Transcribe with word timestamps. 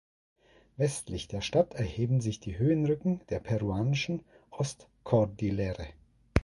Westlich 0.77 1.27
der 1.27 1.41
Stadt 1.41 1.75
erheben 1.75 2.21
sich 2.21 2.39
die 2.39 2.57
Höhenrücken 2.57 3.21
der 3.29 3.39
peruanischen 3.39 4.23
Ostkordillere. 4.49 5.89